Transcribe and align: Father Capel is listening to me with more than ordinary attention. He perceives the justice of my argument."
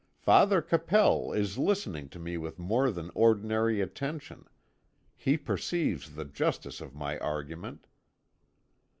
Father 0.17 0.63
Capel 0.63 1.31
is 1.31 1.59
listening 1.59 2.09
to 2.09 2.17
me 2.17 2.35
with 2.35 2.57
more 2.57 2.89
than 2.89 3.11
ordinary 3.13 3.81
attention. 3.81 4.45
He 5.15 5.37
perceives 5.37 6.15
the 6.15 6.25
justice 6.25 6.81
of 6.81 6.95
my 6.95 7.19
argument." 7.19 7.85